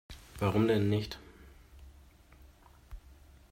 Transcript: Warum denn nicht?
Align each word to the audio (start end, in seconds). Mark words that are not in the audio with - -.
Warum 0.39 0.67
denn 0.67 0.89
nicht? 0.89 1.19